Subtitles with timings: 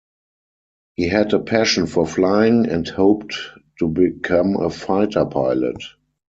[0.95, 3.35] He had a passion for flying and hoped
[3.77, 5.79] to become a fighter pilot.